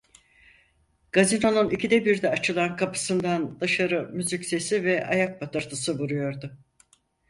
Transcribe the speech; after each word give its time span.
Gazinonun 1.11 1.69
ikide 1.69 2.05
birde 2.05 2.29
açılan 2.29 2.75
kapısından 2.75 3.59
dışarı 3.59 4.09
müzik 4.09 4.45
sesi 4.45 4.83
ve 4.83 5.07
ayak 5.07 5.39
patırtısı 5.39 5.99
vuruyordu. 5.99 6.57